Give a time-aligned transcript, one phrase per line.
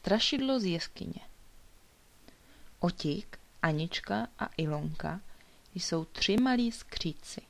[0.00, 1.20] Strašidlo z jeskyně
[2.78, 5.20] Otík, Anička a Ilonka
[5.74, 7.40] jsou tři malí skříci.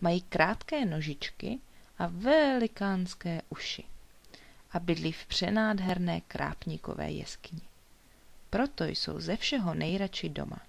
[0.00, 1.58] Mají krátké nožičky
[1.98, 3.84] a velikánské uši
[4.70, 7.62] a bydlí v přenádherné krápníkové jeskyni.
[8.50, 10.60] Proto jsou ze všeho nejradši doma.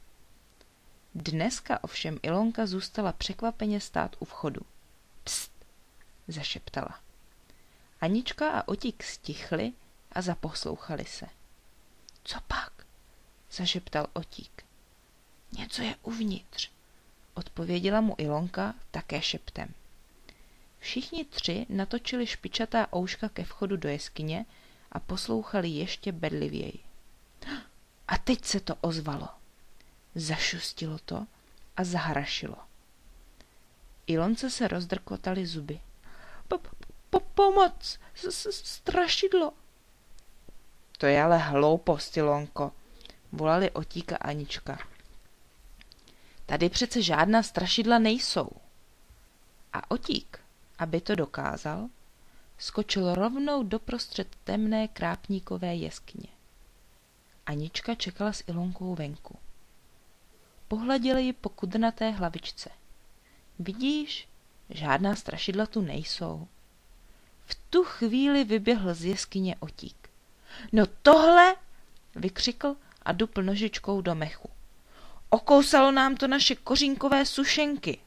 [1.16, 4.62] Dneska ovšem Ilonka zůstala překvapeně stát u vchodu.
[5.24, 5.52] Pst,
[6.28, 7.00] zašeptala.
[8.02, 9.74] Anička a Otík stichli
[10.14, 11.26] a zaposlouchali se.
[12.23, 12.73] Co pak?
[13.52, 14.66] zašeptal Otík.
[15.52, 16.71] Něco je uvnitř,
[17.34, 19.73] odpověděla mu Ilonka také šeptem.
[20.80, 24.45] Všichni tři natočili špičatá ouška ke vchodu do jeskyně
[24.91, 26.80] a poslouchali ještě bedlivěji.
[28.07, 29.30] A teď se to ozvalo.
[30.16, 31.27] Zašustilo to
[31.77, 32.55] a zahrašilo.
[34.07, 35.80] Ilonce se rozdrkotaly zuby.
[36.48, 37.99] Po, pomoc!
[38.49, 39.54] Strašidlo!
[41.03, 42.71] To je ale hloupost, Ilonko,
[43.32, 44.79] volali Otíka Anička.
[46.45, 48.49] Tady přece žádná strašidla nejsou.
[49.73, 50.40] A Otík,
[50.79, 51.90] aby to dokázal,
[52.57, 56.27] skočil rovnou doprostřed temné krápníkové jeskyně.
[57.45, 59.38] Anička čekala s Ilonkou venku.
[60.67, 62.70] Pohleděla ji po kudrnaté hlavičce.
[63.60, 64.28] Vidíš,
[64.69, 66.47] žádná strašidla tu nejsou.
[67.45, 70.03] V tu chvíli vyběhl z jeskyně otík.
[70.72, 71.56] No tohle,
[72.16, 74.50] vykřikl a dupl nožičkou do mechu.
[75.29, 78.00] Okousalo nám to naše kořínkové sušenky.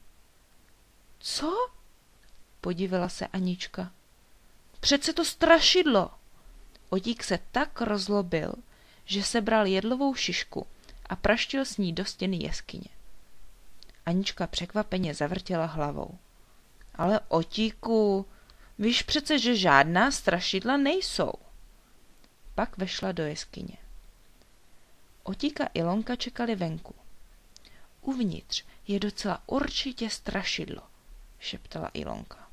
[1.19, 1.71] Co?
[2.61, 3.93] Podívila se Anička.
[4.81, 6.11] Přece to strašidlo.
[6.89, 8.53] Otík se tak rozlobil,
[9.05, 10.67] že sebral jedlovou šišku
[11.07, 12.89] a praštil s ní do stěny jeskyně.
[14.07, 16.19] Anička překvapeně zavrtěla hlavou.
[16.95, 18.27] Ale otíku,
[18.79, 21.33] víš přece, že žádná strašidla nejsou.
[22.57, 23.77] Pak vešla do jeskyně.
[25.23, 26.95] Otíka i Lonka čekali venku.
[28.01, 30.83] Uvnitř je docela určitě strašidlo,
[31.39, 32.49] šeptala Ilonka.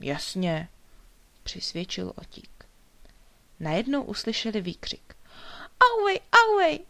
[0.00, 0.68] Jasně,
[1.42, 2.64] přisvědčil Otík.
[3.60, 5.16] Najednou uslyšeli výkřik.
[5.80, 6.80] Auvej, auvej,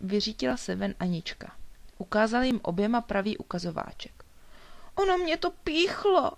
[0.00, 1.56] vyřítila se ven Anička.
[1.98, 4.24] Ukázal jim oběma pravý ukazováček.
[4.94, 6.32] Ono mě to píchlo,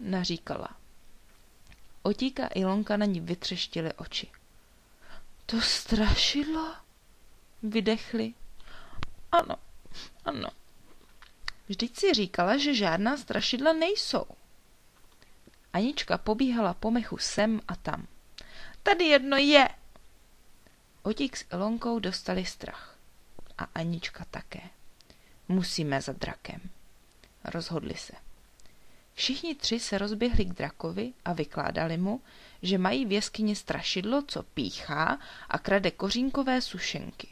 [0.00, 0.76] naříkala.
[2.02, 4.30] Otíka i Lonka na ní vytřeštili oči.
[5.46, 6.74] To strašidlo?
[7.62, 8.34] Vydechli.
[9.32, 9.56] Ano,
[10.24, 10.48] ano.
[11.68, 14.26] Vždyť si říkala, že žádná strašidla nejsou.
[15.72, 18.06] Anička pobíhala po mechu sem a tam.
[18.82, 19.68] Tady jedno je.
[21.02, 22.98] Otík s Ilonkou dostali strach.
[23.58, 24.60] A Anička také.
[25.48, 26.60] Musíme za drakem.
[27.44, 28.25] Rozhodli se.
[29.16, 32.22] Všichni tři se rozběhli k drakovi a vykládali mu,
[32.62, 35.18] že mají v jeskyni strašidlo, co píchá
[35.48, 37.28] a krade kořínkové sušenky.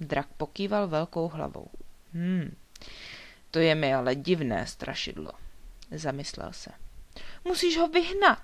[0.00, 1.68] Drak pokýval velkou hlavou.
[2.12, 2.56] Hmm,
[3.50, 5.32] to je mi ale divné strašidlo,
[5.90, 6.70] zamyslel se.
[7.44, 8.42] Musíš ho vyhnat,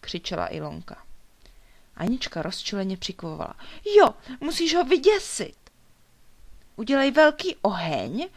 [0.00, 1.02] křičela Ilonka.
[1.96, 3.54] Anička rozčileně přikvovala.
[3.98, 5.56] Jo, musíš ho vyděsit.
[6.78, 8.28] Udělej velký oheň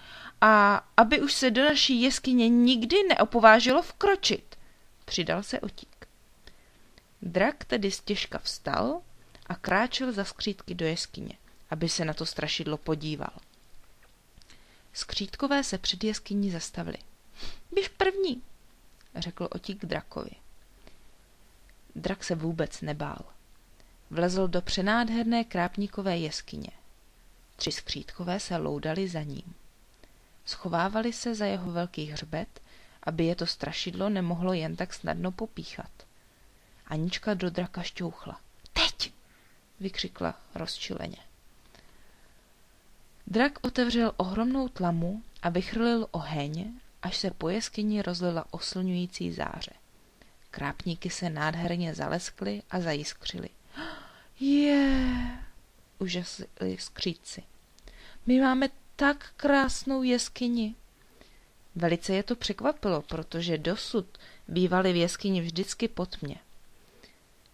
[0.41, 4.55] a aby už se do naší jeskyně nikdy neopovážilo vkročit,
[5.05, 6.07] přidal se otík.
[7.21, 9.01] Drak tedy stěžka vstal
[9.45, 11.37] a kráčel za skřítky do jeskyně,
[11.69, 13.33] aby se na to strašidlo podíval.
[14.93, 16.97] Skřítkové se před jeskyní zastavili.
[17.71, 18.41] Běž první,
[19.15, 20.31] řekl otík drakovi.
[21.95, 23.25] Drak se vůbec nebál.
[24.09, 26.80] Vlezl do přenádherné krápníkové jeskyně.
[27.61, 29.53] Tři skřítkové se loudali za ním.
[30.45, 32.61] Schovávali se za jeho velký hřbet,
[33.03, 35.91] aby je to strašidlo nemohlo jen tak snadno popíchat.
[36.87, 38.39] Anička do draka šťouchla.
[38.73, 39.13] Teď!
[39.79, 41.17] vykřikla rozčileně.
[43.27, 49.73] Drak otevřel ohromnou tlamu a vychrlil oheň, až se po jeskyni rozlila oslňující záře.
[50.51, 53.49] Krápníky se nádherně zaleskly a zajiskřily.
[54.39, 55.07] Je,
[55.99, 57.50] užasli skříci.
[58.25, 60.75] My máme tak krásnou jeskyni.
[61.75, 66.35] Velice je to překvapilo, protože dosud bývali v jeskyni vždycky pod mě.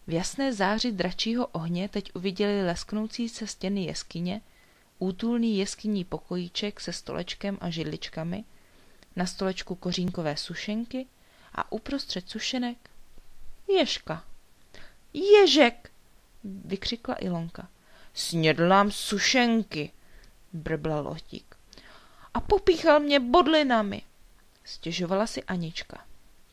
[0.08, 4.42] V jasné záři dračího ohně teď uviděli lesknoucí se stěny jeskyně,
[5.00, 8.44] útulný jeskyní pokojíček se stolečkem a židličkami,
[9.16, 11.08] na stolečku kořínkové sušenky
[11.56, 12.90] a uprostřed sušenek
[13.68, 14.24] ježka.
[15.14, 15.92] Ježek!
[16.44, 17.70] vykřikla Ilonka.
[18.14, 19.92] Snědl nám sušenky,
[20.54, 21.56] brblal Otík.
[22.34, 24.02] A popíchal mě bodlinami,
[24.64, 26.06] stěžovala si Anička.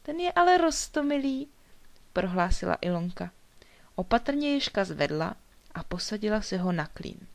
[0.02, 1.48] Ten je ale rostomilý,
[2.12, 3.30] prohlásila Ilonka.
[3.94, 5.34] Opatrně ježka zvedla
[5.74, 7.26] a posadila si ho na klín.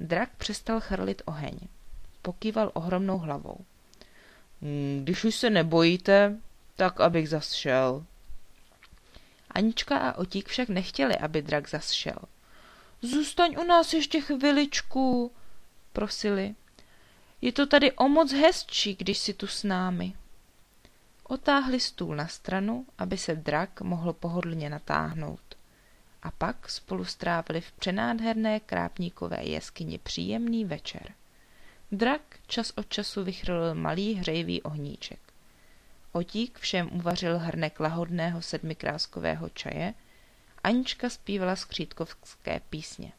[0.00, 1.58] Drak přestal chrlit oheň.
[2.22, 3.64] Pokýval ohromnou hlavou.
[4.62, 6.36] Hm, když už se nebojíte,
[6.76, 8.04] tak abych zas šel.
[9.50, 12.18] Anička a Otík však nechtěli, aby drak zas šel.
[13.02, 15.32] Zůstaň u nás ještě chviličku,
[15.96, 16.54] prosili.
[17.40, 20.12] Je to tady o moc hezčí, když si tu s námi.
[21.24, 25.54] Otáhli stůl na stranu, aby se drak mohl pohodlně natáhnout.
[26.22, 31.12] A pak spolu strávili v přenádherné krápníkové jeskyni příjemný večer.
[31.92, 35.20] Drak čas od času vychrlil malý hřejivý ohníček.
[36.12, 39.94] Otík všem uvařil hrnek lahodného sedmikráskového čaje,
[40.64, 43.12] Anička zpívala skřítkovské písně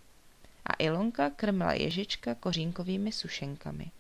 [0.68, 3.92] a Ilonka krmila ježička kořínkovými sušenkami.